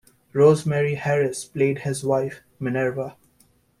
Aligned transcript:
Rosemary 0.33 0.95
Harris 0.95 1.45
played 1.45 1.81
his 1.81 2.03
wife, 2.03 2.41
Minerva. 2.57 3.17